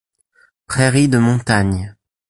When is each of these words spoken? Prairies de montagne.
Prairies 0.65 1.09
de 1.09 1.19
montagne. 1.19 1.95